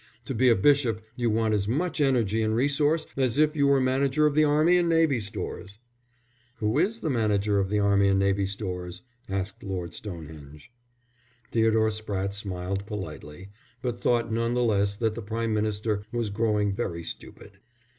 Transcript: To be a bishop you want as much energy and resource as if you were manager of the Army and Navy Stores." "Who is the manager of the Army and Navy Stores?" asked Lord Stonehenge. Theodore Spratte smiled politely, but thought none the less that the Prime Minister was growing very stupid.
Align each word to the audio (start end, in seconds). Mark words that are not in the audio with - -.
To 0.25 0.33
be 0.33 0.49
a 0.49 0.55
bishop 0.55 1.03
you 1.15 1.29
want 1.29 1.53
as 1.53 1.67
much 1.67 2.01
energy 2.01 2.41
and 2.41 2.55
resource 2.55 3.05
as 3.15 3.37
if 3.37 3.55
you 3.55 3.67
were 3.67 3.79
manager 3.79 4.25
of 4.25 4.33
the 4.33 4.43
Army 4.43 4.77
and 4.77 4.89
Navy 4.89 5.19
Stores." 5.19 5.77
"Who 6.55 6.79
is 6.79 7.01
the 7.01 7.09
manager 7.11 7.59
of 7.59 7.69
the 7.69 7.77
Army 7.77 8.07
and 8.07 8.17
Navy 8.17 8.47
Stores?" 8.47 9.03
asked 9.29 9.61
Lord 9.61 9.93
Stonehenge. 9.93 10.71
Theodore 11.51 11.91
Spratte 11.91 12.33
smiled 12.33 12.87
politely, 12.87 13.49
but 13.83 14.01
thought 14.01 14.31
none 14.33 14.55
the 14.55 14.63
less 14.63 14.95
that 14.95 15.13
the 15.13 15.21
Prime 15.21 15.53
Minister 15.53 16.01
was 16.11 16.31
growing 16.31 16.73
very 16.73 17.03
stupid. 17.03 17.59